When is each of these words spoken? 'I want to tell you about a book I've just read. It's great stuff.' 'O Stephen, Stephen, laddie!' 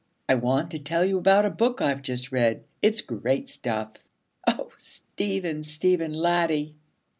'I 0.29 0.33
want 0.37 0.71
to 0.71 0.79
tell 0.79 1.05
you 1.05 1.19
about 1.19 1.45
a 1.45 1.51
book 1.51 1.79
I've 1.79 2.01
just 2.01 2.31
read. 2.31 2.63
It's 2.81 3.03
great 3.03 3.49
stuff.' 3.49 3.97
'O 4.47 4.71
Stephen, 4.75 5.61
Stephen, 5.61 6.11
laddie!' 6.11 6.73